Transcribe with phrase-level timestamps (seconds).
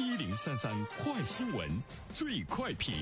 [0.00, 1.68] 一零三三快新闻，
[2.14, 2.94] 最快评。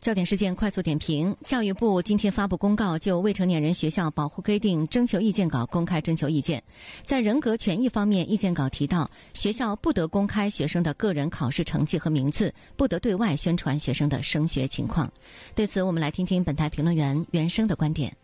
[0.00, 6.62] 焦点事件快速点评：教育部今天发布公告，就未成年人学校保护规定征求意见稿公开征求意见。
[7.02, 15.10] 在人格权益方面，意见稿提到，学校不得公开学生的个人考试成绩和名次，不得对外宣传学生的升学情况。
[15.54, 18.14] 对此，我们来听听本台评论员袁生的观点。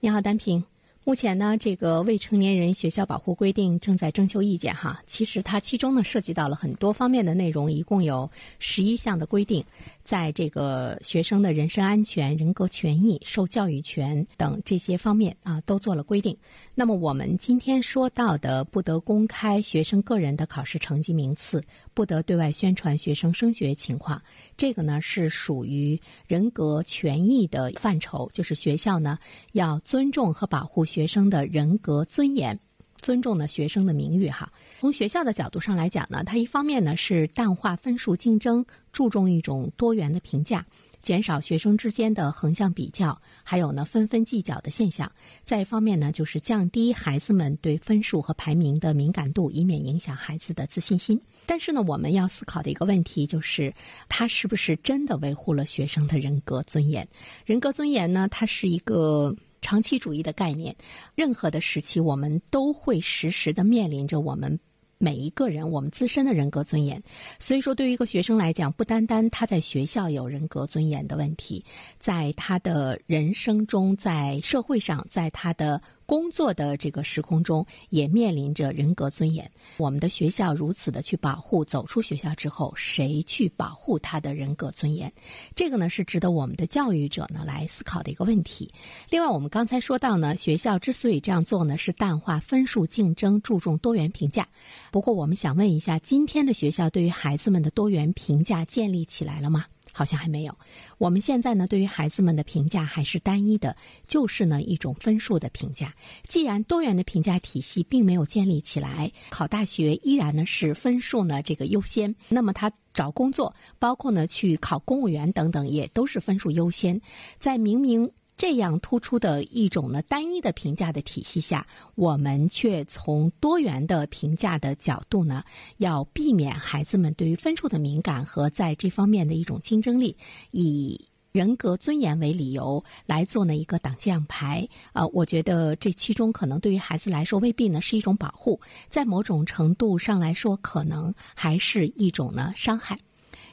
[0.00, 0.64] 你好，单平。
[1.02, 5.02] 目前呢，这个未成年人学校保护规定正在征求意见哈。
[5.06, 9.64] 其实它其中呢涉及到了很多方面的内容，一共有十一项的规定。
[10.04, 16.36] 在这个学生的人身安全、人格权益、受教育权等这些方面啊，都做了规定。
[16.74, 21.62] 那么我们今天说到的，不得公开学生个人的考试成绩名次，
[21.94, 24.20] 不得对外宣传学生升学情况，
[24.56, 29.16] 这个呢是属于人格权益的范畴，就是学校呢
[29.52, 32.58] 要尊重和保护学生的人格尊严。
[33.02, 34.52] 尊重呢学生的名誉哈。
[34.78, 40.66] 从学校的角度上来讲呢，它一方面呢是淡化分数竞争，注重一种多元的评价，
[41.00, 45.08] 减少学生之间的横向比较，还有呢纷纷计较的现象；
[45.44, 51.18] 再一方面呢，就是降低孩子们对分数和排名的敏感度，以免影响孩子的自信心。
[51.46, 53.72] 但是呢，我们要思考的一个问题就是，
[54.10, 57.08] 它是不是真的维护了学生的人格尊严？
[57.46, 59.34] 人格尊严呢，它是一个。
[59.60, 60.74] 长期主义的概念，
[61.14, 64.58] 任何的时期，我们都会时时的面临着我们
[64.98, 67.02] 每一个人我们自身的人格尊严。
[67.38, 71.64] 所以说，对于一个学生来讲，不单单他在学校有人格尊严的问题，
[71.98, 75.80] 在他的人生中，在社会上，在他的。
[76.10, 79.48] 工作的这个时空中，也面临着人格尊严。
[79.76, 85.12] 我们的学校如此的去保护，走出学校之后，谁去保护他的人格尊严？
[85.54, 88.68] 这个呢，是值得我们的教育者呢来思考的一个问题。
[89.08, 94.48] 另外，我们刚才说到呢，学校之所以这样做呢，是淡化分数竞争，注重多元评价。
[94.90, 99.64] 不过，我们想问一下，今天的学校对于孩子们的多元评价建立起来了吗？
[99.92, 100.56] 好像还没有。
[100.98, 105.94] 我们现在呢，对于孩子们的评价还是单一的，就是呢一种分数的评价。
[106.28, 117.00] 既然多元的评价体系并没有建立起来，考大学依然呢是分数呢这个优先，那么他找工作，包括呢去考公务员等等，也都是分数优先。
[117.38, 118.10] 在明明。
[118.40, 125.44] 这样突出的一种呢单一的评价的体系下，我们却从多元的评价的角度呢，
[125.76, 130.16] 要避免孩子们对于分数的敏感和在这方面的一种竞争力，
[130.52, 130.98] 以
[131.32, 134.66] 人格尊严为理由来做呢一个挡箭牌。
[134.94, 138.58] 呃，我觉得这其中可能对于孩子来说未必呢是一种保护，
[138.88, 142.98] 在某种程度上来说，可能还是一种呢伤害。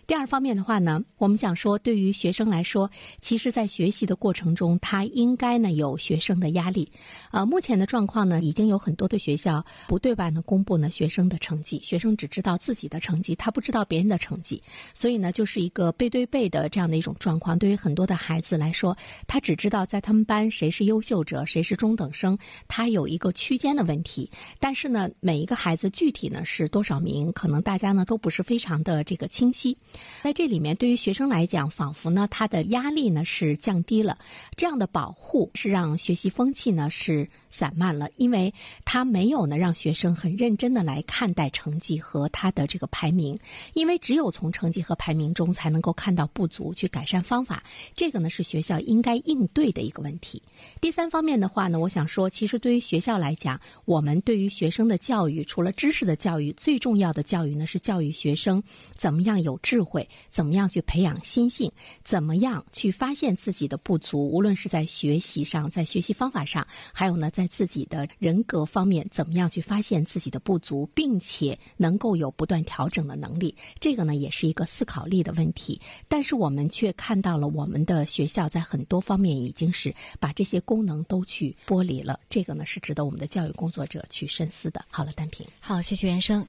[0.07, 6.90] 第二方面的话呢，我们想说，对于学生来说，其实，在学习的过程中，他应该呢有学生的压力。
[7.29, 14.63] 呃，目前的状况呢，已经有很多的学校不对外呢公布呢学生的成绩，学生只知道自己的成绩，他不知道别人的成绩，
[14.94, 17.59] 所以呢，就是一个背对背的这样的一种状况。
[17.59, 18.97] 对于很多的孩子来说，
[19.28, 22.38] 他只知道在他们班谁是优秀者，谁是中等生，
[22.69, 24.31] 他有一个区间的问题。
[24.57, 29.78] 但是呢，每一个孩子具体呢是多少名，可能大家呢都不是非常的这个清晰。
[30.23, 34.17] 在这里面，对于学生来讲，仿佛呢，他的压力呢是降低了，
[34.55, 38.53] 这样的保护是让学习风气呢是散漫了，因为
[38.85, 43.35] 他没有呢让学生很认真的来看待成绩和他的这个排名，
[43.73, 47.63] 因为只有从成绩和排名中才能够看到不足，去改善方法，
[47.95, 50.39] 这个呢是学校应该应对的一个问题。
[50.79, 58.61] 第三方面的话呢，我想说，其实对于学校来讲，我们对于学生的教育，除了知识的教育，最重要的教育呢是教育学生
[58.95, 59.81] 怎么样有智。
[59.87, 61.71] 慧怎么样去培养心性？
[62.03, 64.27] 怎么样去发现自己的不足？
[64.27, 73.55] 无论是在学习上，在学习方法上，还有呢，在自己的人格方面，怎么样去发现自己的不足，并且能够有不断调整的能力？
[73.79, 75.79] 这个呢，也是一个思考力的问题。
[76.07, 82.19] 但是我们却看到了，我们的学校在很多方面已经是把这些功能都去剥离了。
[82.27, 84.83] 这个呢，是值得我们的教育工作者去深思的。
[84.89, 86.44] 好了，单平，好，谢谢袁生。